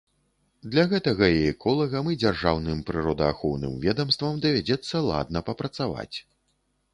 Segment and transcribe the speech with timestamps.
[0.75, 6.17] Для гэтага і эколагам, і дзяржаўным прыродаахоўным ведамствам давядзецца ладна папрацаваць.